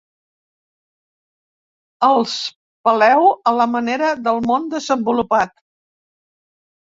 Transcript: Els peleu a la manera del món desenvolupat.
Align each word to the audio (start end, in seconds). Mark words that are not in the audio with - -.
Els 2.07 2.33
peleu 2.87 3.27
a 3.51 3.55
la 3.57 3.67
manera 3.73 4.09
del 4.29 4.41
món 4.53 4.65
desenvolupat. 4.71 5.53